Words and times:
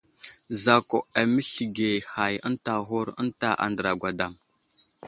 Zakw 0.63 0.97
aməslige 1.21 1.91
hay 2.15 2.35
ənta 2.47 2.71
aghur 2.79 3.07
ənta 3.23 3.49
andra 3.65 3.91
gwadam. 4.01 4.33